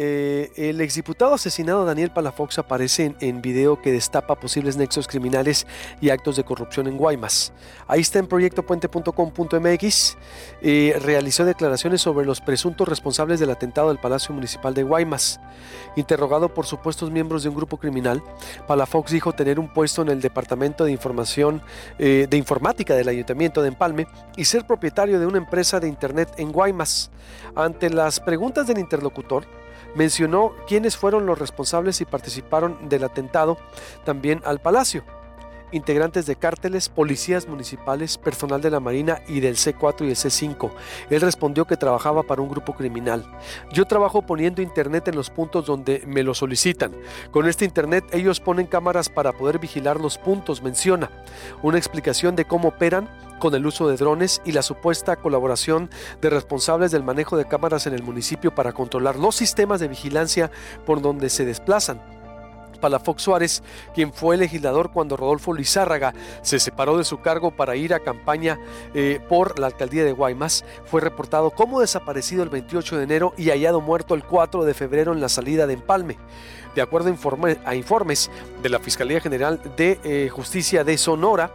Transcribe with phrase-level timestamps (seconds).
[0.00, 5.66] eh, el exdiputado asesinado Daniel Palafox aparece en, en, video que destapa posibles nexos criminales
[6.00, 7.52] y actos de corrupción en Guaymas.
[7.88, 10.16] Ahí está en proyectopuente.com.mx.
[10.62, 15.40] Eh, realizó declaraciones sobre los presuntos responsables del atentado del Palacio Municipal de Guaymas.
[15.96, 18.22] Interrogado por supuestos miembros de un grupo criminal,
[18.68, 21.60] Palafox dijo tener un puesto en el Departamento de Información
[21.98, 24.06] eh, de Informática del Ayuntamiento de Empalme
[24.36, 27.10] y ser propietario de una empresa de Internet en Guaymas.
[27.56, 29.44] Ante las preguntas del interlocutor,
[29.94, 33.58] mencionó quiénes fueron los responsables y participaron del atentado
[34.04, 35.04] también al Palacio
[35.72, 40.70] integrantes de cárteles, policías municipales, personal de la Marina y del C4 y el C5.
[41.10, 43.24] Él respondió que trabajaba para un grupo criminal.
[43.72, 46.92] Yo trabajo poniendo internet en los puntos donde me lo solicitan.
[47.30, 51.10] Con este internet ellos ponen cámaras para poder vigilar los puntos, menciona.
[51.62, 55.90] Una explicación de cómo operan con el uso de drones y la supuesta colaboración
[56.20, 60.50] de responsables del manejo de cámaras en el municipio para controlar los sistemas de vigilancia
[60.84, 62.17] por donde se desplazan.
[62.80, 63.62] Palafox Suárez,
[63.94, 68.58] quien fue legislador cuando Rodolfo Lizárraga se separó de su cargo para ir a campaña
[68.94, 73.50] eh, por la alcaldía de Guaymas, fue reportado como desaparecido el 28 de enero y
[73.50, 76.18] hallado muerto el 4 de febrero en la salida de Empalme.
[76.74, 77.08] De acuerdo
[77.64, 78.30] a informes
[78.62, 81.50] de la Fiscalía General de eh, Justicia de Sonora,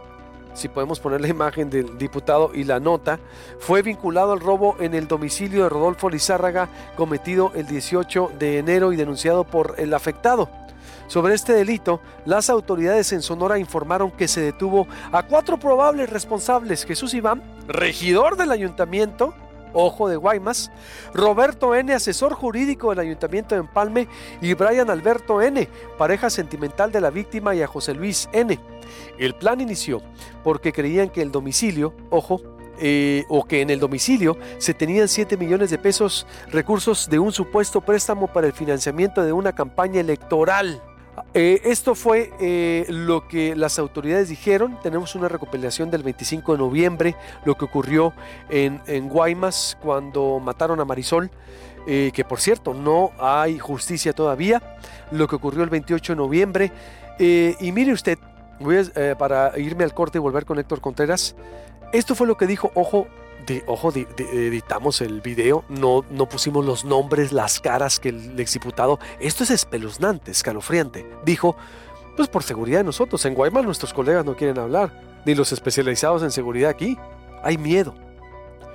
[0.54, 3.18] si podemos poner la imagen del diputado y la nota,
[3.58, 8.92] fue vinculado al robo en el domicilio de Rodolfo Lizárraga cometido el 18 de enero
[8.92, 10.48] y denunciado por el afectado.
[11.14, 16.84] Sobre este delito, las autoridades en Sonora informaron que se detuvo a cuatro probables responsables,
[16.84, 19.32] Jesús Iván, regidor del ayuntamiento,
[19.72, 20.72] Ojo de Guaymas,
[21.12, 24.08] Roberto N., asesor jurídico del Ayuntamiento de Empalme,
[24.40, 28.58] y Brian Alberto N., pareja sentimental de la víctima, y a José Luis N.
[29.16, 30.02] El plan inició
[30.42, 32.40] porque creían que el domicilio, ojo,
[32.80, 37.30] eh, o que en el domicilio se tenían 7 millones de pesos recursos de un
[37.30, 40.82] supuesto préstamo para el financiamiento de una campaña electoral.
[41.32, 44.78] Eh, esto fue eh, lo que las autoridades dijeron.
[44.82, 48.12] Tenemos una recopilación del 25 de noviembre, lo que ocurrió
[48.48, 51.30] en, Guaymas cuando mataron a Marisol,
[51.86, 54.62] eh, que por cierto no hay justicia todavía,
[55.10, 56.72] lo que ocurrió el 28 de noviembre.
[57.18, 58.18] y mire usted,
[58.58, 61.36] voy para irme al corte y volver con Héctor Contreras,
[61.92, 63.06] esto fue lo que dijo, ojo,
[63.66, 69.44] ojo, editamos el video, no, no pusimos los nombres, las caras que el exdiputado, esto
[69.44, 71.56] es espeluznante, escalofriante, dijo,
[72.16, 76.22] pues por seguridad de nosotros, en Guaymas nuestros colegas no quieren hablar, ni los especializados
[76.22, 76.96] en seguridad aquí,
[77.42, 77.94] hay miedo.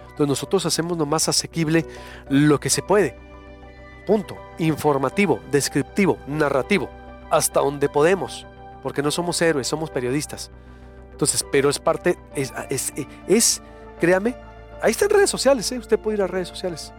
[0.02, 1.86] Entonces nosotros hacemos nomás asequible
[2.30, 3.18] lo que se puede.
[4.06, 4.38] Punto.
[4.58, 6.90] Informativo, descriptivo, narrativo,
[7.30, 8.46] hasta donde podemos,
[8.84, 10.52] porque no somos héroes, somos periodistas.
[11.12, 12.94] Entonces, pero es parte, es, es,
[13.28, 13.62] es
[14.00, 14.36] créame,
[14.82, 15.78] Ahí están redes sociales, ¿eh?
[15.78, 16.94] usted puede ir a redes sociales.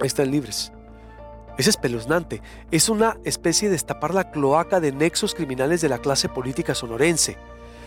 [0.00, 0.72] Ahí están libres.
[1.58, 2.40] Es espeluznante.
[2.70, 7.36] Es una especie de destapar la cloaca de nexos criminales de la clase política sonorense.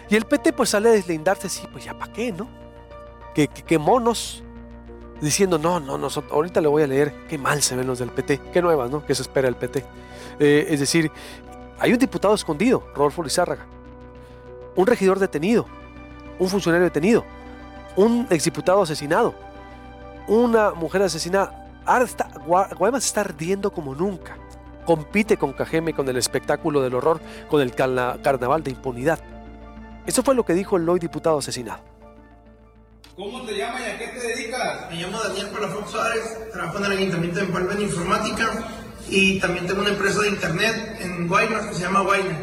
[0.09, 2.47] Y el PT pues sale a deslindarse así, pues ya para qué, ¿no?
[3.33, 4.43] ¿Qué, monos.
[5.21, 8.11] Diciendo, no, no, no, ahorita le voy a leer qué mal se ven los del
[8.11, 9.05] PT, qué nuevas, ¿no?
[9.05, 9.83] ¿Qué se espera el PT?
[10.39, 11.09] Eh, es decir,
[11.79, 13.65] hay un diputado escondido, Rodolfo Lizárraga,
[14.75, 15.65] un regidor detenido,
[16.39, 17.23] un funcionario detenido,
[17.95, 19.35] un exdiputado asesinado,
[20.27, 21.81] una mujer asesinada.
[21.85, 24.37] Ahora está, Guaymas está ardiendo como nunca.
[24.85, 29.19] Compite con Cajeme, con el espectáculo del horror, con el carnaval de impunidad.
[30.05, 31.79] Eso fue lo que dijo el hoy diputado asesinado.
[33.15, 34.89] ¿Cómo te llamas y a qué te dedicas?
[34.89, 38.49] Me llamo Daniel Palafox Suárez, trabajo en el Ayuntamiento de Empalme en Informática
[39.07, 42.39] y también tengo una empresa de internet en Guaymas que se llama Guayna.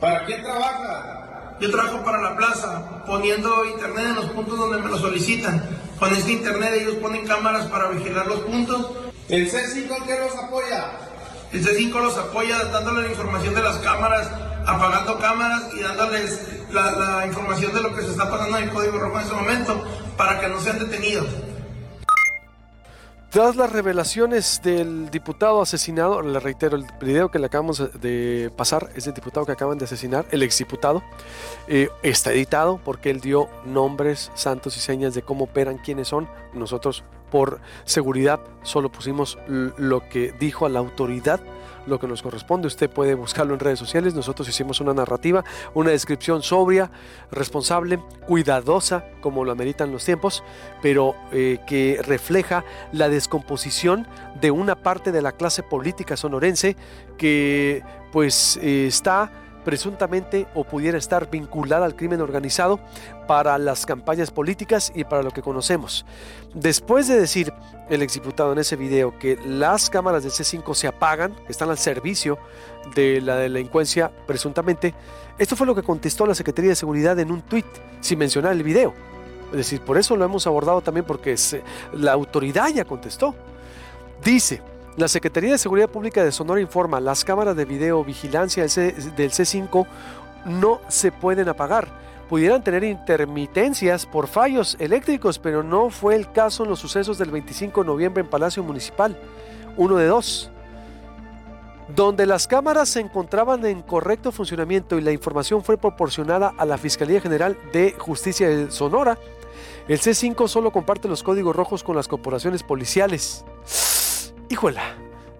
[0.00, 1.15] ¿Para quién trabajas?
[1.58, 5.62] Yo trabajo para la plaza, poniendo internet en los puntos donde me lo solicitan.
[5.98, 8.90] Con este internet ellos ponen cámaras para vigilar los puntos.
[9.30, 10.98] ¿El C5 qué los apoya?
[11.52, 14.30] El C5 los apoya dándole la información de las cámaras,
[14.66, 16.40] apagando cámaras y dándoles
[16.70, 19.34] la, la información de lo que se está pasando en el código rojo en ese
[19.34, 19.84] momento
[20.18, 21.26] para que no sean detenidos.
[23.30, 28.90] Tras las revelaciones del diputado asesinado, le reitero, el video que le acabamos de pasar
[28.94, 31.02] es del diputado que acaban de asesinar, el exdiputado.
[31.68, 36.28] Eh, está editado porque él dio nombres, santos y señas de cómo operan, quiénes son.
[36.54, 41.40] Nosotros, por seguridad, solo pusimos lo que dijo a la autoridad
[41.86, 42.66] lo que nos corresponde.
[42.66, 44.14] Usted puede buscarlo en redes sociales.
[44.14, 45.44] Nosotros hicimos una narrativa,
[45.74, 46.90] una descripción sobria,
[47.30, 50.42] responsable, cuidadosa, como lo ameritan los tiempos,
[50.82, 54.06] pero eh, que refleja la descomposición
[54.40, 56.76] de una parte de la clase política sonorense
[57.16, 57.82] que
[58.12, 59.30] pues eh, está
[59.66, 62.78] presuntamente o pudiera estar vinculada al crimen organizado
[63.26, 66.06] para las campañas políticas y para lo que conocemos.
[66.54, 67.52] Después de decir
[67.90, 71.78] el exdiputado en ese video que las cámaras del C5 se apagan, que están al
[71.78, 72.38] servicio
[72.94, 74.94] de la delincuencia presuntamente,
[75.36, 77.66] esto fue lo que contestó la Secretaría de Seguridad en un tuit,
[78.00, 78.94] sin mencionar el video.
[79.50, 81.34] Es decir, por eso lo hemos abordado también porque
[81.92, 83.34] la autoridad ya contestó.
[84.22, 84.62] Dice,
[84.96, 89.86] la Secretaría de Seguridad Pública de Sonora informa, las cámaras de video vigilancia del C5
[90.46, 91.88] no se pueden apagar.
[92.30, 97.30] Pudieran tener intermitencias por fallos eléctricos, pero no fue el caso en los sucesos del
[97.30, 99.16] 25 de noviembre en Palacio Municipal.
[99.76, 100.50] Uno de dos.
[101.94, 106.78] Donde las cámaras se encontraban en correcto funcionamiento y la información fue proporcionada a la
[106.78, 109.18] Fiscalía General de Justicia de Sonora,
[109.86, 113.44] el C5 solo comparte los códigos rojos con las corporaciones policiales.
[114.48, 114.82] Híjola,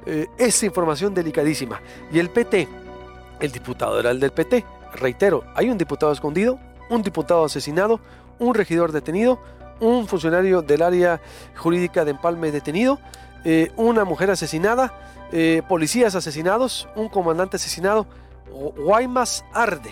[0.04, 1.80] eh, esa información delicadísima.
[2.12, 2.68] Y el PT,
[3.40, 4.64] el diputado era el del PT.
[4.94, 6.58] Reitero, hay un diputado escondido,
[6.90, 8.00] un diputado asesinado,
[8.38, 9.40] un regidor detenido,
[9.80, 11.20] un funcionario del área
[11.56, 12.98] jurídica de Empalme detenido,
[13.44, 14.92] eh, una mujer asesinada,
[15.32, 18.06] eh, policías asesinados, un comandante asesinado.
[18.76, 19.90] Guaymas arde.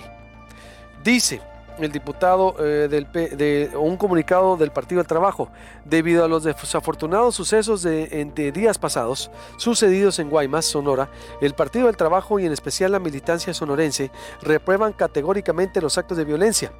[1.03, 1.41] Dice,
[1.79, 5.51] el diputado eh, del de, un comunicado del Partido del Trabajo,
[5.85, 11.09] debido a los desafortunados sucesos de, de, días pasados sucedidos en Guaymas, Sonora,
[11.41, 14.11] el Partido del Trabajo y en especial la militancia sonorense
[14.43, 16.73] reprueban categóricamente los actos de violencia.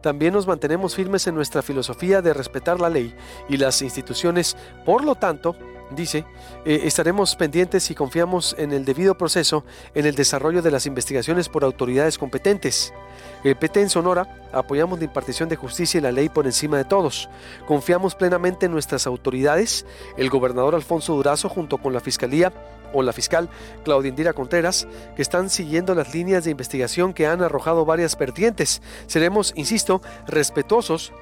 [0.00, 3.14] También nos mantenemos firmes en nuestra filosofía de respetar la ley
[3.48, 5.56] y las instituciones, por lo tanto,
[5.90, 6.24] dice,
[6.64, 9.64] eh, estaremos pendientes y confiamos en el debido proceso
[9.94, 12.92] en el desarrollo de las investigaciones por autoridades competentes.
[13.44, 16.84] El PT en Sonora apoyamos la impartición de justicia y la ley por encima de
[16.84, 17.28] todos.
[17.66, 22.52] Confiamos plenamente en nuestras autoridades, el gobernador Alfonso Durazo junto con la Fiscalía
[22.92, 23.48] o la fiscal
[23.84, 28.82] Claudia Indira Contreras, que están siguiendo las líneas de investigación que han arrojado varias vertientes.
[29.06, 31.12] Seremos, insisto, respetuosos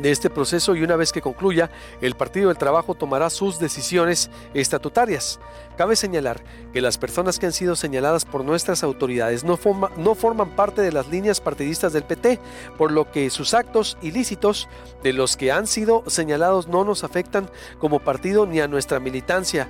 [0.00, 1.70] de este proceso y una vez que concluya,
[2.00, 5.40] el Partido del Trabajo tomará sus decisiones estatutarias.
[5.76, 10.82] Cabe señalar que las personas que han sido señaladas por nuestras autoridades no, forman parte
[10.82, 12.40] de las líneas partidistas del PT,
[12.78, 14.68] por lo que sus actos ilícitos
[15.02, 19.68] de los que han sido señalados no nos afectan como partido ni a nuestra militancia.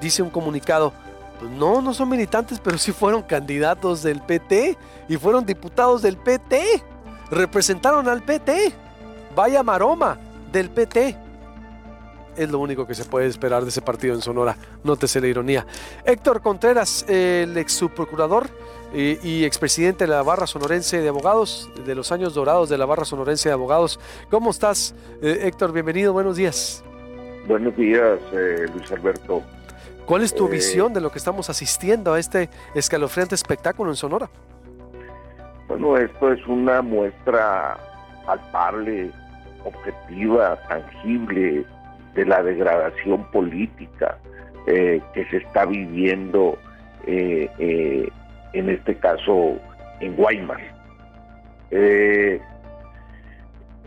[0.00, 0.92] Dice un comunicado,
[1.38, 4.76] pues no, no son militantes, pero sí fueron candidatos del PT
[5.08, 6.82] y fueron diputados del PT.
[7.30, 8.85] Representaron al PT.
[9.36, 10.16] Vaya maroma
[10.50, 11.14] del PT.
[12.38, 14.56] Es lo único que se puede esperar de ese partido en Sonora.
[14.82, 15.66] Nótese la ironía.
[16.06, 18.46] Héctor Contreras, el ex subprocurador
[18.94, 22.86] eh, y expresidente de la barra sonorense de abogados, de los años dorados de la
[22.86, 24.00] barra sonorense de abogados.
[24.30, 25.70] ¿Cómo estás, eh, Héctor?
[25.70, 26.82] Bienvenido, buenos días.
[27.46, 29.42] Buenos días, eh, Luis Alberto.
[30.06, 34.30] ¿Cuál es tu visión de lo que estamos asistiendo a este escalofriante espectáculo en Sonora?
[35.68, 37.76] Bueno, esto es una muestra
[38.24, 39.12] palpable
[39.66, 41.64] objetiva, tangible
[42.14, 44.16] de la degradación política
[44.66, 46.58] eh, que se está viviendo
[47.06, 48.08] eh, eh,
[48.52, 49.56] en este caso
[50.00, 50.60] en Guaymas.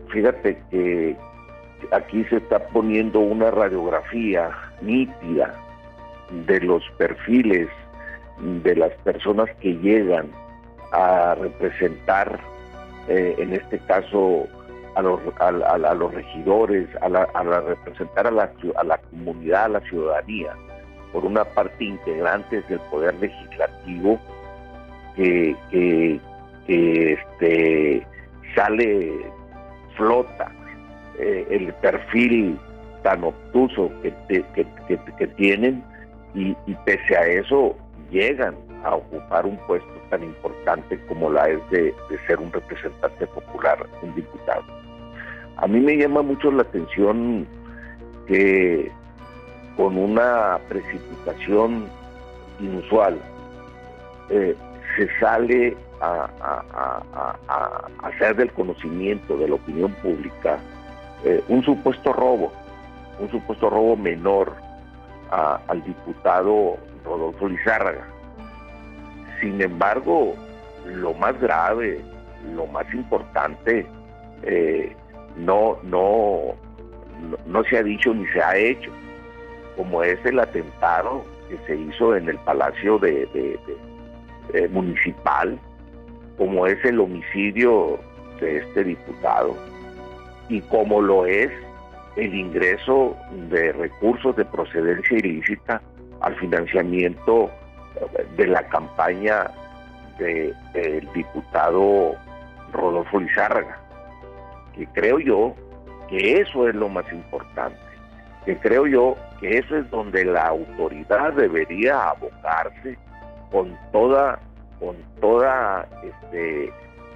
[0.08, 1.16] fíjate que
[1.92, 4.50] aquí se está poniendo una radiografía
[4.80, 5.54] nítida
[6.46, 7.68] de los perfiles
[8.62, 10.30] de las personas que llegan
[10.92, 12.40] a representar,
[13.08, 14.46] en este caso,
[15.00, 19.68] a los, a, los regidores, a, la, a representar a la, a la comunidad, a
[19.68, 20.54] la ciudadanía,
[21.12, 24.20] por una parte integrantes del poder legislativo
[25.16, 26.20] que, que,
[26.68, 28.06] este,
[28.54, 29.12] sale,
[29.96, 30.52] flota
[31.18, 32.58] eh, el perfil
[33.02, 34.12] tan obtuso que,
[35.36, 35.82] tienen
[36.34, 36.54] y,
[36.84, 37.74] pese a eso
[38.10, 38.54] llegan
[38.84, 41.94] a ocupar un puesto tan importante como la es de
[42.26, 44.79] ser un representante popular, un diputado.
[45.56, 47.46] A mí me llama mucho la atención
[48.26, 48.90] que
[49.76, 51.86] con una precipitación
[52.60, 53.18] inusual
[54.30, 54.56] eh,
[54.96, 56.28] se sale a,
[58.02, 60.58] hacer del conocimiento de la opinión pública
[61.24, 62.52] eh, un supuesto robo,
[63.18, 64.52] un supuesto robo menor
[65.30, 68.04] al diputado Rodolfo Lizárraga.
[69.40, 70.34] Sin embargo,
[70.86, 72.00] lo más grave,
[72.54, 73.86] lo más importante,
[74.42, 74.96] eh,
[75.36, 76.54] no, no,
[77.46, 78.90] no se ha dicho ni se ha hecho,
[79.76, 83.58] como es el atentado que se hizo en el Palacio de,
[84.70, 85.58] Municipal,
[86.36, 87.98] como es el homicidio
[88.40, 89.56] de este diputado
[90.48, 91.52] y como lo es
[92.16, 93.16] el ingreso
[93.48, 95.80] de recursos de procedencia ilícita
[96.20, 97.50] al financiamiento
[98.36, 99.50] de la campaña
[100.18, 102.16] del diputado
[102.72, 103.79] Rodolfo Lizárraga,
[104.74, 105.54] que creo yo
[106.08, 107.78] que eso es lo más importante,
[108.44, 112.98] que creo yo que eso es donde la autoridad debería abocarse
[113.50, 114.38] con toda,
[114.78, 116.72] con toda este,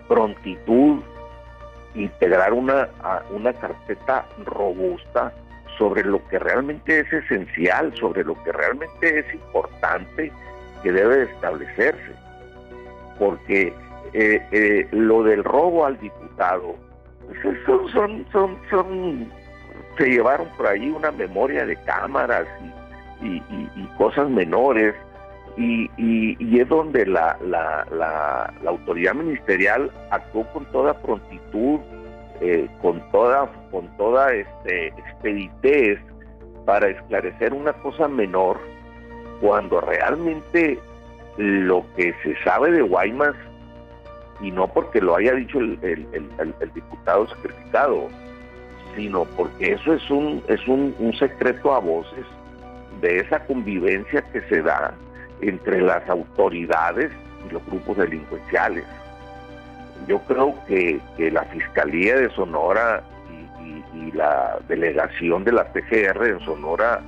[0.08, 1.00] prontitud,
[1.94, 2.88] integrar una,
[3.30, 5.32] una carpeta robusta
[5.78, 10.32] sobre lo que realmente es esencial, sobre lo que realmente es importante
[10.82, 12.12] que debe establecerse.
[13.18, 13.72] Porque
[14.12, 16.76] eh, eh, lo del robo al diputado,
[17.66, 19.32] son, son, son, son,
[19.98, 22.46] se llevaron por ahí una memoria de cámaras
[23.22, 23.40] y,
[23.96, 24.94] cosas menores.
[25.56, 31.78] Y, y, es donde la, la, la, autoridad ministerial actuó con toda prontitud,
[32.40, 36.00] eh, con toda, con toda este, expeditez
[36.64, 38.58] para esclarecer una cosa menor,
[39.40, 40.78] cuando realmente
[41.36, 43.34] lo que se sabe de Guaymas,
[44.40, 45.78] y no porque lo haya dicho el,
[46.74, 48.08] diputado sacrificado,
[48.96, 52.26] sino porque eso es un, es un, un secreto a voces
[53.00, 54.94] de esa convivencia que se da
[55.40, 57.10] entre las autoridades
[57.46, 58.84] y los grupos delincuenciales.
[60.06, 61.00] Yo creo que,
[61.30, 63.02] la Fiscalía de Sonora
[63.94, 67.00] y, la delegación de la PGR en Sonora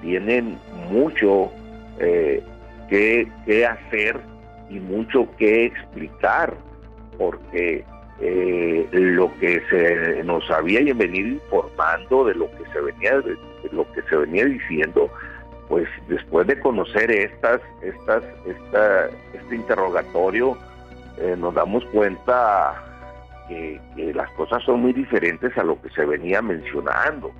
[0.00, 0.58] tienen
[0.90, 1.50] mucho
[1.98, 2.42] eh,
[2.88, 3.28] que,
[3.66, 4.20] hacer
[4.68, 6.54] y mucho que explicar,
[7.18, 7.84] porque
[8.20, 13.36] eh, lo que se nos había venido informando de lo que se venía de,
[13.72, 15.10] lo que se venía diciendo
[15.68, 20.56] pues después de conocer estas estas esta, este interrogatorio
[21.18, 22.82] eh, nos damos cuenta
[23.48, 23.80] que,
[24.14, 27.32] las cosas son muy diferentes a lo que se venía mencionando.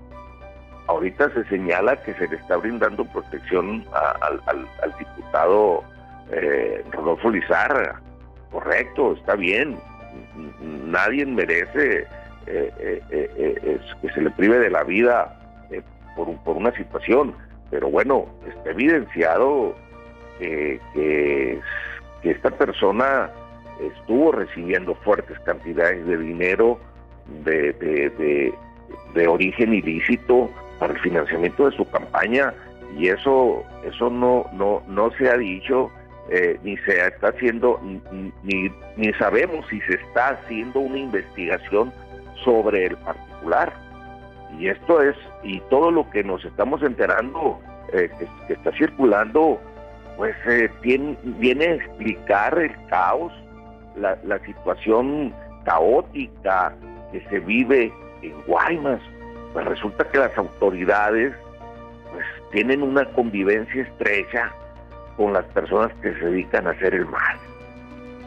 [0.86, 4.40] Ahorita se señala que se le está brindando protección al,
[4.98, 5.82] diputado
[6.30, 8.00] eh, Rodolfo Lizarra.
[8.50, 9.76] Correcto, está bien.
[10.60, 12.06] Nadie merece
[12.46, 15.38] eh, que se le prive de la vida
[16.14, 17.34] por, por, una situación.
[17.70, 19.74] Pero bueno, está evidenciado
[20.38, 23.30] que, que esta persona
[23.80, 26.78] estuvo recibiendo fuertes cantidades de dinero
[27.44, 27.72] de,
[29.14, 32.52] de, origen ilícito para el financiamiento de su campaña
[32.96, 35.90] y eso eso no no no se ha dicho
[36.30, 37.80] eh, ni se está haciendo
[38.42, 41.92] ni, ni sabemos si se está haciendo una investigación
[42.44, 43.72] sobre el particular.
[44.58, 47.60] Y esto es y todo lo que nos estamos enterando
[47.92, 48.10] eh,
[48.46, 49.60] que, está circulando
[50.16, 53.32] pues eh, viene a explicar el caos
[53.96, 55.32] la, situación
[55.64, 56.74] caótica
[57.12, 57.92] que se vive
[58.22, 59.00] en Guaymas,
[59.52, 61.34] pues resulta que las autoridades
[62.12, 64.52] pues tienen una convivencia estrecha
[65.16, 67.36] con las personas que se dedican a hacer el mal.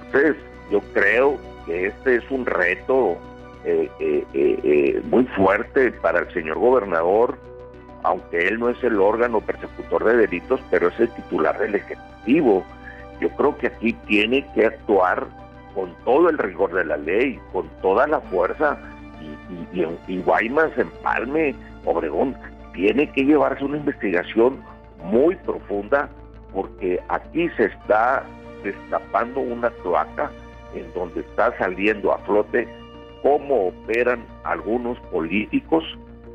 [0.06, 0.36] Entonces,
[0.72, 3.18] yo creo que este es un reto
[3.66, 7.38] eh, eh, eh, muy fuerte para el señor gobernador,
[8.04, 12.64] aunque él no es el órgano persecutor de delitos, pero es el titular del Ejecutivo.
[13.20, 15.28] Yo creo que aquí tiene que actuar
[15.76, 18.78] con todo el rigor de la ley, con toda la fuerza,
[19.74, 21.54] y, y, Guaymas, Empalme,
[21.86, 22.36] Obregón,
[22.74, 24.62] tiene que llevarse una investigación
[25.04, 26.10] muy profunda
[26.54, 28.24] porque aquí se está
[28.64, 30.32] destapando una cloaca
[30.74, 32.68] en donde está saliendo a flote
[33.22, 35.84] cómo operan algunos políticos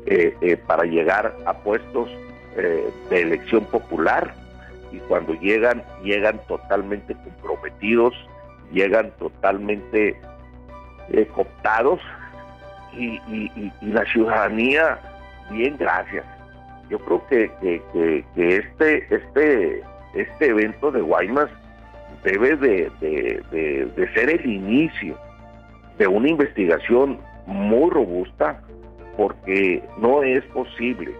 [0.05, 2.09] eh, eh, para llegar a puestos
[2.57, 4.33] eh, de elección popular
[4.91, 8.13] y cuando llegan, llegan totalmente comprometidos
[8.71, 10.19] llegan totalmente
[11.35, 12.01] cooptados
[12.97, 14.97] y, la ciudadanía,
[15.51, 16.25] bien, gracias.
[16.89, 19.83] Yo creo que, que, este, este,
[20.15, 21.49] este evento de Guaymas
[22.23, 22.89] debe de,
[23.51, 25.17] de, ser el inicio
[25.97, 28.61] de una investigación muy robusta
[29.15, 31.11] porque no es posible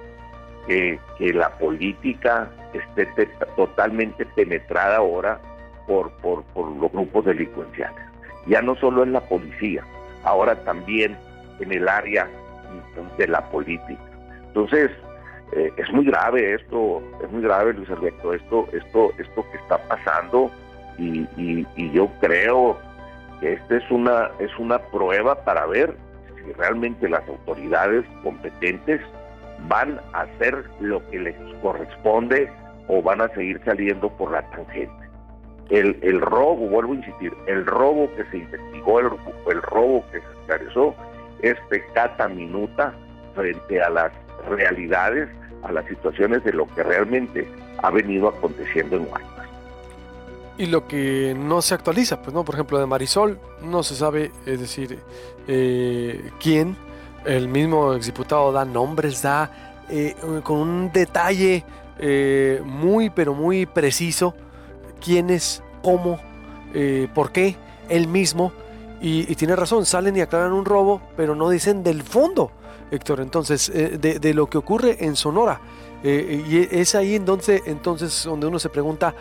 [0.67, 5.39] que, que la política esté totalmente penetrada ahora
[5.87, 8.03] por, por, los grupos delincuenciales.
[8.47, 9.83] Ya no solo en la policía,
[10.23, 11.17] ahora también
[11.59, 12.27] en el área
[13.17, 14.01] de la política.
[14.47, 14.91] Entonces,
[15.51, 19.77] eh, es muy grave esto, es muy grave Luis Alberto, esto, esto, esto que está
[19.87, 20.51] pasando
[20.97, 22.77] y, yo creo
[23.39, 25.95] que esta es una, es una prueba para ver
[26.35, 29.01] si realmente las autoridades competentes
[29.67, 32.51] van a hacer lo que les corresponde
[32.87, 35.05] o van a seguir saliendo por la tangente.
[35.69, 39.09] El, el robo, vuelvo a insistir, el robo que se investigó, el,
[39.49, 40.95] el robo que se esclareció,
[41.41, 42.93] es pecata minuta
[43.33, 44.11] frente a las
[44.47, 45.29] realidades,
[45.63, 47.47] a las situaciones de lo que realmente
[47.79, 49.47] ha venido aconteciendo en Guaymas.
[50.57, 54.31] y lo que no se actualiza, pues no, por ejemplo de Marisol no se sabe,
[54.45, 54.99] es decir,
[55.47, 56.77] eh, quién,
[57.25, 61.65] el mismo exdiputado da nombres, da eh, con un detalle
[61.99, 64.35] eh, muy pero muy preciso
[65.03, 66.19] quién es, cómo,
[67.13, 67.55] por qué,
[67.89, 68.51] él mismo,
[69.07, 72.51] y, tiene razón, salen y aclaran un robo, pero no dicen del fondo,
[72.89, 75.61] Héctor, entonces, de, de, lo que ocurre en Sonora.
[76.03, 79.13] y es ahí entonces, entonces donde uno se pregunta,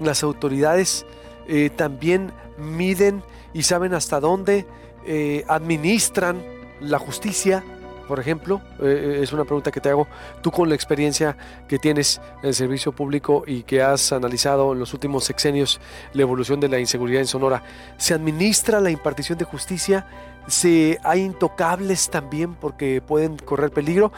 [0.00, 1.06] las autoridades
[1.46, 4.66] eh, también miden y saben hasta dónde
[5.06, 6.42] eh, administran
[6.80, 7.64] la justicia,
[8.10, 8.60] por ejemplo?
[8.82, 10.08] Eh, es una pregunta que te hago.
[10.42, 11.36] Tú con la experiencia
[11.68, 15.80] que tienes en el servicio público y que has analizado en los últimos sexenios
[16.12, 17.62] la evolución de la inseguridad en Sonora,
[17.98, 20.06] ¿se administra la impartición de justicia?
[20.48, 24.10] ¿Se, ¿Hay intocables también porque pueden correr peligro?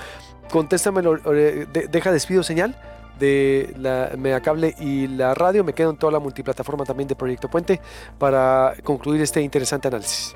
[0.51, 2.81] Contéstamelo, deja despido señal
[3.19, 5.65] de la Megacable y la radio.
[5.65, 7.79] Me quedo en toda la multiplataforma también de Proyecto Puente
[8.19, 10.35] para concluir este interesante análisis.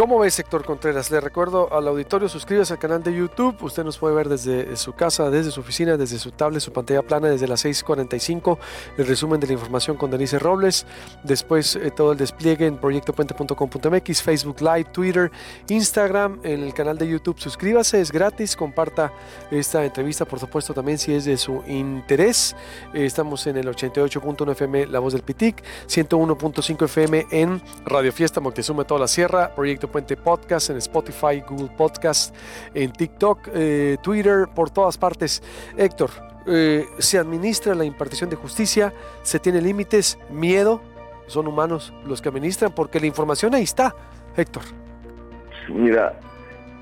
[0.00, 1.10] ¿Cómo ves, sector Contreras?
[1.10, 3.62] Le recuerdo al auditorio, suscríbase al canal de YouTube.
[3.62, 7.02] Usted nos puede ver desde su casa, desde su oficina, desde su tablet, su pantalla
[7.02, 8.56] plana, desde las 6.45.
[8.96, 10.86] El resumen de la información con Denise Robles.
[11.22, 15.30] Después eh, todo el despliegue en proyectopuente.com.mx, Facebook Live, Twitter,
[15.68, 17.38] Instagram, en el canal de YouTube.
[17.38, 18.56] Suscríbase, es gratis.
[18.56, 19.12] Comparta
[19.50, 22.56] esta entrevista, por supuesto, también si es de su interés.
[22.94, 28.40] Eh, estamos en el 88.1 FM La Voz del Pitic, 101.5 FM en Radio Fiesta
[28.40, 29.54] Moctezuma, toda la sierra.
[29.54, 32.34] Proyecto Puente Podcast, en Spotify, Google Podcast,
[32.74, 35.42] en TikTok, eh, Twitter, por todas partes.
[35.76, 36.10] Héctor,
[36.46, 38.92] eh, se administra la impartición de justicia,
[39.22, 40.80] se tiene límites, miedo,
[41.26, 43.94] son humanos los que administran, porque la información ahí está,
[44.36, 44.62] Héctor.
[45.68, 46.18] Mira,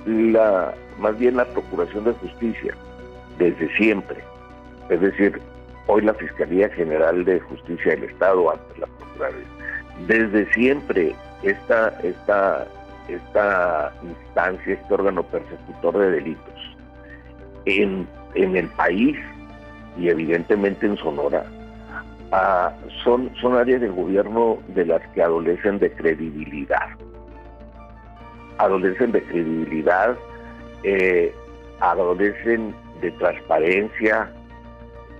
[0.07, 2.75] la, más bien la Procuración de Justicia,
[3.38, 4.25] desde siempre,
[4.88, 5.41] es decir,
[5.87, 9.47] hoy la Fiscalía General de Justicia del Estado, antes la Procuraduría,
[10.07, 12.67] desde siempre esta, esta
[13.09, 16.77] esta instancia, este órgano persecutor de delitos.
[17.65, 19.17] En, el país
[19.99, 21.45] y evidentemente en Sonora,
[22.31, 26.88] ah, son, son áreas del gobierno de las que adolecen de credibilidad.
[28.59, 30.16] Adolecen de credibilidad,
[30.85, 31.35] eh,
[31.81, 34.31] adolecen de transparencia,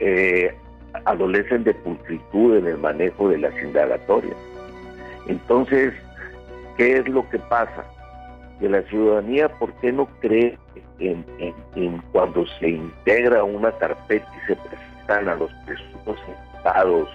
[0.01, 0.55] eh,
[1.05, 4.37] adolecen de pulcritud en el manejo de las indagatorias.
[5.27, 5.93] Entonces,
[6.79, 7.85] ¿Qué es lo que pasa?
[8.61, 10.57] Que la ciudadanía, ¿por qué no cree
[11.01, 11.25] en,
[12.13, 16.17] cuando se integra una carpeta y se presentan a los presuntos
[16.55, 17.09] estados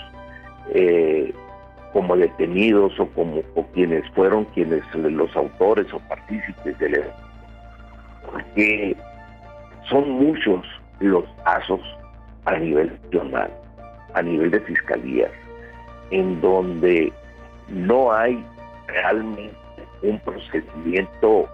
[0.74, 1.34] eh,
[1.94, 3.42] como detenidos o como
[3.74, 7.16] quienes fueron quienes los autores o partícipes del evento?
[8.30, 8.98] Porque
[9.90, 10.66] son muchos
[11.00, 11.80] los casos
[12.44, 13.50] a nivel nacional,
[14.14, 15.32] a nivel de fiscalías,
[16.12, 17.14] en donde
[17.70, 18.44] no hay
[18.88, 19.56] realmente
[20.02, 21.48] un procedimiento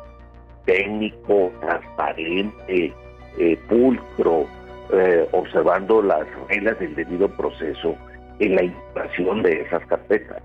[0.65, 2.93] técnico, transparente,
[3.37, 4.45] eh, pulcro,
[4.93, 7.95] eh, observando las reglas del debido proceso
[8.39, 10.41] en la integración de esas carpetas.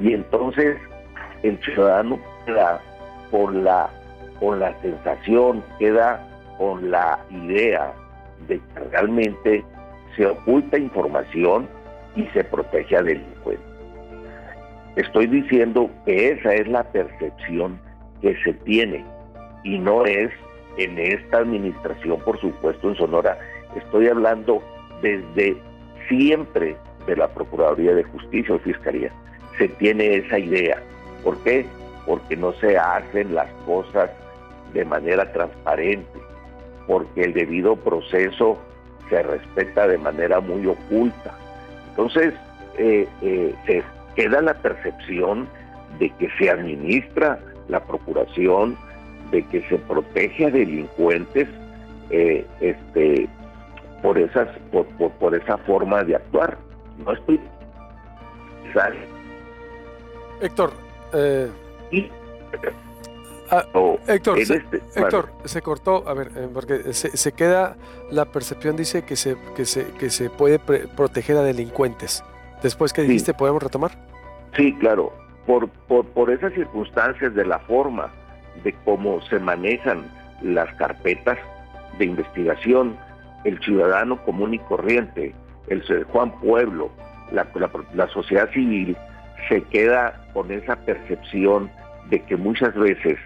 [0.00, 0.76] Y entonces
[1.42, 2.80] el ciudadano queda
[3.30, 3.90] con la,
[4.38, 6.26] con la sensación, queda
[6.58, 7.92] con la idea
[8.48, 9.64] de que realmente
[10.16, 11.68] se oculta información
[12.16, 13.69] y se protege a delincuentes.
[14.96, 17.80] Estoy diciendo que esa es la percepción
[18.20, 19.04] que se tiene
[19.64, 20.30] y no es
[20.76, 23.38] en esta administración, por supuesto, en Sonora.
[23.76, 24.62] Estoy hablando
[25.02, 25.56] desde
[26.08, 26.76] siempre
[27.06, 29.12] de la Procuraduría de Justicia o Fiscalía.
[29.58, 30.82] Se tiene esa idea.
[31.22, 31.66] ¿Por qué?
[32.06, 34.10] Porque no se hacen las cosas
[34.72, 36.18] de manera transparente,
[36.86, 38.58] porque el debido proceso
[39.08, 41.36] se respeta de manera muy oculta.
[41.90, 42.32] Entonces,
[42.78, 43.54] eh, eh,
[44.14, 45.48] queda la percepción
[45.98, 48.76] de que se administra la procuración,
[49.30, 51.48] de que se protege a delincuentes
[52.10, 53.28] eh, este,
[54.02, 54.48] por, esas,
[55.18, 56.58] por, esa forma de actuar.
[57.04, 57.40] No estoy...
[60.40, 60.72] Héctor,
[61.12, 61.50] eh,
[63.50, 63.64] ah,
[64.06, 67.76] Héctor, se, este, Héctor se cortó, a ver, eh, porque se, queda
[68.10, 72.22] la percepción, dice que se, que se, que se puede proteger a delincuentes.
[72.62, 73.92] Después que dijiste, ¿podemos retomar?
[74.56, 75.12] Sí, claro.
[75.46, 78.12] Por, por, por esas circunstancias de la forma
[78.62, 80.04] de cómo se manejan
[80.42, 81.38] las carpetas
[81.98, 82.96] de investigación,
[83.44, 85.34] el ciudadano común y corriente,
[85.68, 86.90] el Juan Pueblo,
[87.32, 87.46] la,
[87.94, 88.96] la, sociedad civil,
[89.48, 91.70] se queda con esa percepción
[92.10, 93.18] de que muchas veces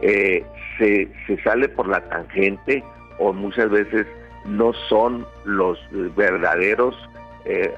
[0.00, 0.44] eh,
[0.78, 2.82] se, se sale por la tangente
[3.18, 4.06] o muchas veces
[4.44, 5.78] no son los
[6.16, 6.96] verdaderos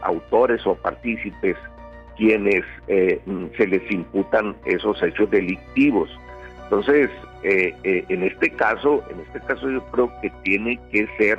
[0.03, 1.57] autores o partícipes
[2.17, 6.09] quienes se les imputan esos hechos delictivos.
[6.65, 7.11] Entonces,
[7.43, 11.39] en este caso, en este caso yo creo que tiene que ser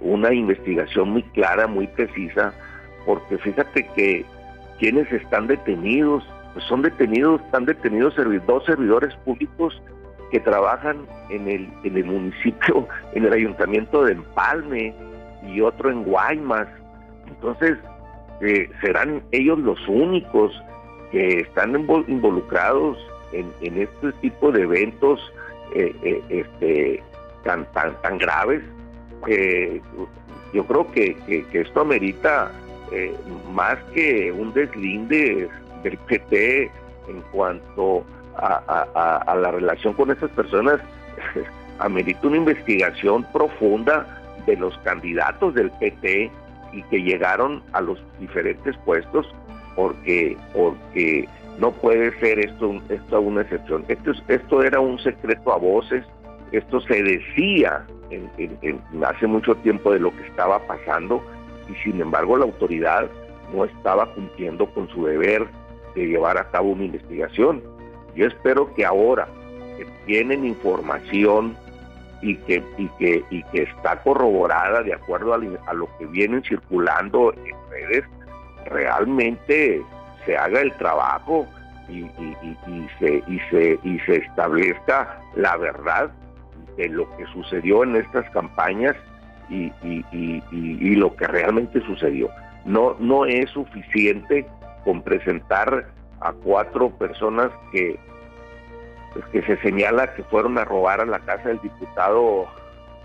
[0.00, 2.52] una investigación muy clara, muy precisa,
[3.06, 4.24] porque fíjate que
[4.78, 8.14] quienes están detenidos, pues son detenidos, están detenidos
[8.46, 9.80] dos servidores públicos
[10.30, 14.94] que trabajan en el, en el municipio, en el ayuntamiento de Empalme
[15.46, 16.68] y otro en Guaymas.
[17.40, 17.78] Entonces,
[18.42, 20.52] eh, serán ellos los únicos
[21.10, 21.74] que están
[22.06, 22.98] involucrados
[23.32, 25.20] en, este tipo de eventos
[25.74, 27.02] eh, eh, este,
[27.44, 28.62] tan, tan, tan graves.
[30.52, 31.16] yo creo que,
[31.52, 32.52] esto amerita
[33.52, 35.48] más que un deslinde
[35.82, 36.70] del PT
[37.08, 38.04] en cuanto
[38.36, 40.80] a, la relación con esas personas,
[41.78, 44.06] amerita una investigación profunda
[44.46, 46.30] de los candidatos del PT
[46.72, 49.26] y que llegaron a los diferentes puestos
[49.76, 51.28] porque porque
[51.58, 56.04] no puede ser esto esto una excepción esto esto era un secreto a voces
[56.52, 57.86] esto se decía
[59.04, 61.22] hace mucho tiempo de lo que estaba pasando
[61.68, 63.08] y sin embargo la autoridad
[63.54, 65.46] no estaba cumpliendo con su deber
[65.94, 67.62] de llevar a cabo una investigación.
[68.14, 69.28] Yo espero que ahora
[69.76, 71.56] que tienen información
[72.22, 77.32] y que, y que, y que está corroborada de acuerdo a, lo que vienen circulando
[77.32, 78.04] en redes,
[78.66, 79.82] realmente
[80.24, 81.46] se haga el trabajo
[81.88, 82.02] y,
[82.98, 86.10] se, y, se, y se establezca la verdad
[86.76, 88.96] de lo que sucedió en estas campañas
[89.50, 92.30] y, lo que realmente sucedió.
[92.64, 94.46] No, no es suficiente
[94.84, 95.86] con presentar
[96.20, 97.98] a cuatro personas que,
[99.12, 102.46] pues, que se señala que fueron a robar a la casa del diputado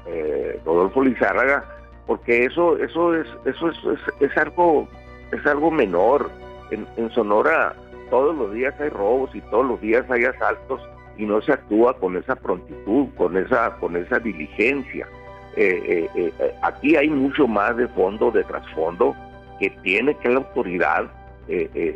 [0.06, 1.65] eh, Rodolfo Lizárraga,
[2.06, 3.78] porque eso, eso es, eso es,
[4.20, 4.88] es, algo,
[5.32, 6.30] es algo menor.
[6.72, 7.76] En, Sonora
[8.10, 10.82] todos los días hay robos y todos los días hay asaltos
[11.18, 15.08] y no se actúa con esa prontitud, con esa, con esa diligencia.
[15.56, 19.15] Eh, eh, aquí hay mucho más de fondo, de trasfondo,
[19.60, 21.06] que tiene que la autoridad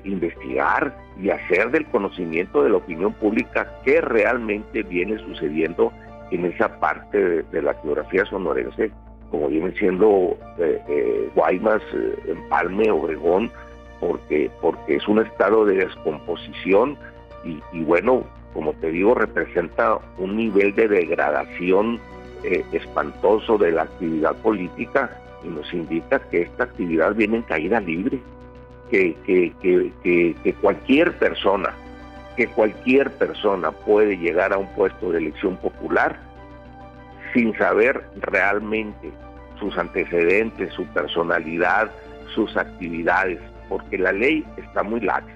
[0.03, 5.91] investigar y hacer del conocimiento de la opinión pública qué realmente viene sucediendo
[6.31, 8.91] en esa parte de, la geografía sonorense,
[9.31, 10.37] como viene siendo
[11.35, 11.81] Guaymas,
[12.27, 13.51] Empalme, Obregón,
[13.99, 16.97] porque, porque es un estado de descomposición
[17.43, 21.99] y, y bueno, como te digo, representa un nivel de degradación
[22.43, 25.11] eh, espantoso de la actividad política
[25.43, 28.19] y nos indica que esta actividad viene en caída libre,
[28.89, 31.73] que, cualquier persona,
[32.35, 36.17] que cualquier persona puede llegar a un puesto de elección popular
[37.33, 39.11] sin saber realmente
[39.59, 41.91] sus antecedentes, su personalidad,
[42.33, 45.27] sus actividades, porque la ley está muy laxa.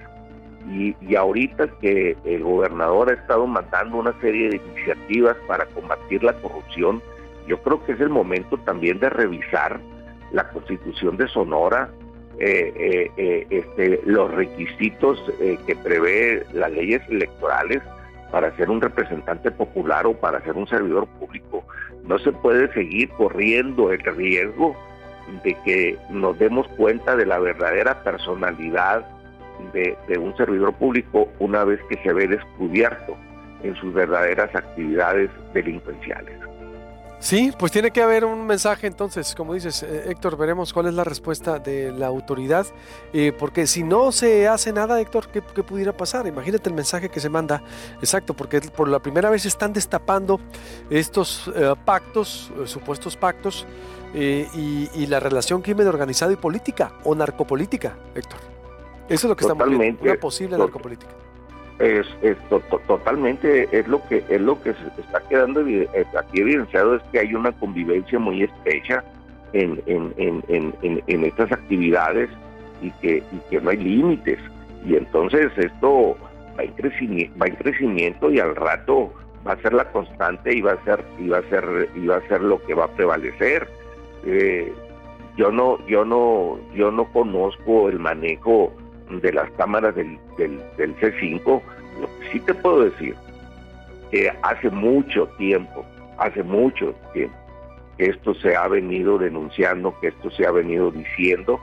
[0.70, 6.32] Y, ahorita que el gobernador ha estado mandando una serie de iniciativas para combatir la
[6.32, 7.02] corrupción,
[7.46, 9.78] yo creo que es el momento también de revisar
[10.32, 11.90] la constitución de Sonora,
[12.38, 15.20] eh, eh, eh, este, los requisitos
[15.66, 17.80] que prevé las leyes electorales
[18.32, 21.64] para ser un representante popular o para ser un servidor público.
[22.04, 24.76] No se puede seguir corriendo el riesgo
[25.44, 29.06] de que nos demos cuenta de la verdadera personalidad
[29.72, 33.16] de, un servidor público una vez que se ve descubierto
[33.62, 36.36] en sus verdaderas actividades delincuenciales.
[37.20, 40.94] Sí, pues tiene que haber un mensaje entonces, como dices, eh, Héctor, veremos cuál es
[40.94, 42.66] la respuesta de la autoridad,
[43.14, 46.26] eh, porque si no se hace nada, Héctor, ¿qué, pudiera pasar?
[46.26, 47.62] Imagínate el mensaje que se manda,
[48.00, 50.38] exacto, porque por la primera vez están destapando
[50.90, 53.66] estos eh, pactos, supuestos pactos,
[54.16, 58.38] y, y la relación crimen organizado y política, o narcopolítica, Héctor.
[59.08, 61.12] Eso es lo que totalmente, estamos viendo, una posible narcopolítica.
[61.80, 62.36] Es, es
[62.86, 67.18] totalmente es lo que es lo que se está quedando eh, aquí evidenciado es que
[67.18, 69.02] hay una convivencia muy estrecha
[69.52, 70.14] en, en,
[70.46, 72.30] en, en estas actividades
[72.84, 74.38] y que, y que no hay límites.
[74.84, 76.16] Y entonces esto
[76.58, 79.12] va en crecimiento, va en crecimiento y al rato
[79.46, 82.16] va a ser la constante y va a ser y va a ser y va
[82.16, 83.68] a ser lo que va a prevalecer.
[84.26, 84.72] Eh,
[85.36, 88.72] yo no yo no yo no conozco el manejo
[89.10, 91.62] de las cámaras del, del, C5,
[92.00, 93.14] lo que sí te puedo decir,
[94.10, 95.84] que hace mucho tiempo,
[96.18, 97.36] hace mucho tiempo,
[97.96, 101.60] que esto se ha venido denunciando, que esto se ha venido diciendo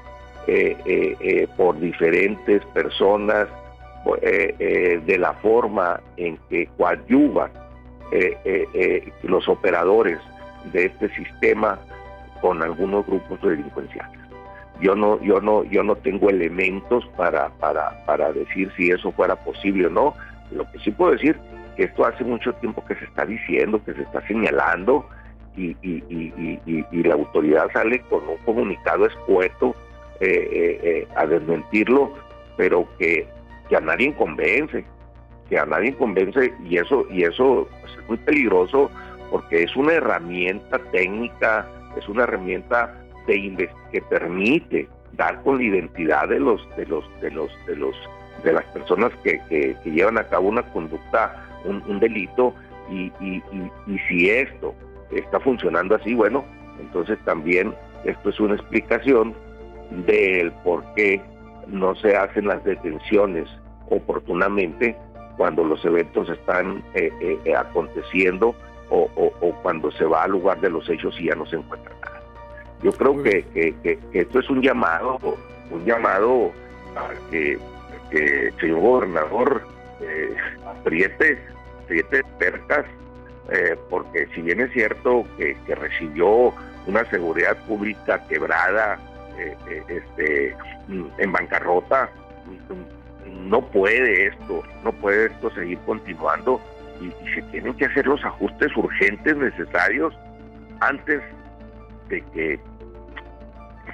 [0.47, 3.47] eh, eh, eh, por diferentes personas,
[4.03, 7.51] de la forma en que coadyuvan
[9.21, 10.17] los operadores
[10.73, 11.79] de este sistema
[12.41, 14.20] con algunos grupos delincuenciales.
[14.81, 19.35] Yo no, yo no, yo no tengo elementos para, para, para decir si eso fuera
[19.35, 20.15] posible o no.
[20.51, 21.37] Lo que sí puedo decir
[21.77, 25.07] que esto hace mucho tiempo que se está diciendo, que se está señalando
[25.55, 29.75] y, y, la autoridad sale con un comunicado escueto
[30.19, 32.13] eh, eh, eh, a desmentirlo,
[32.57, 33.27] pero que,
[33.69, 34.85] que a nadie convence,
[35.49, 38.89] que a nadie convence y eso y eso pues, es muy peligroso
[39.29, 41.67] porque es una herramienta técnica,
[41.97, 42.93] es una herramienta
[43.25, 47.95] que permite dar con la identidad de los de los de los de los
[48.43, 52.55] de las personas que, que, llevan a cabo una conducta, un, delito,
[52.89, 53.43] y, y,
[53.85, 54.73] y, si esto
[55.11, 56.43] está funcionando así, bueno,
[56.79, 59.35] entonces también esto es una explicación
[60.07, 61.21] del por qué
[61.67, 63.47] no se hacen las detenciones
[63.89, 64.95] oportunamente
[65.37, 68.55] cuando los eventos están eh, eh, eh, aconteciendo
[68.89, 71.93] o, o, cuando se va al lugar de los hechos y ya no se encuentra
[72.01, 72.10] nada.
[72.83, 75.19] Yo creo que, que, esto es un llamado,
[75.69, 76.51] un llamado
[76.95, 77.59] a que,
[78.11, 79.61] el señor gobernador
[80.01, 81.39] eh, apriete,
[81.83, 82.85] apriete percas,
[83.89, 86.53] porque si bien es cierto que, recibió
[86.87, 88.99] una seguridad pública quebrada,
[89.87, 90.55] este,
[91.17, 92.09] en bancarrota,
[93.27, 96.61] no puede esto, no puede esto seguir continuando
[96.99, 100.13] y, se tienen que hacer los ajustes urgentes necesarios
[100.79, 101.21] antes
[102.09, 102.59] de que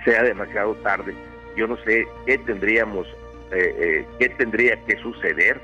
[0.07, 1.13] sea demasiado tarde.
[1.57, 3.05] Yo no sé qué tendríamos,
[3.51, 5.59] eh, eh, qué tendría que suceder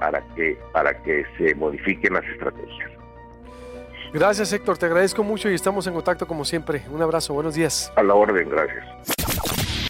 [0.00, 2.90] para que para que se modifiquen las estrategias.
[4.12, 6.82] Gracias Héctor, te agradezco mucho y estamos en contacto como siempre.
[6.90, 7.92] Un abrazo, buenos días.
[7.96, 9.85] A la orden, gracias.